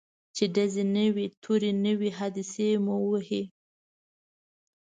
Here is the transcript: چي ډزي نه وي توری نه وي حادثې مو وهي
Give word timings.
چي 0.35 0.43
ډزي 0.55 0.83
نه 0.95 1.05
وي 1.13 1.25
توری 1.43 1.71
نه 1.83 1.91
وي 1.99 2.09
حادثې 2.17 2.69
مو 2.85 2.95
وهي 3.11 3.43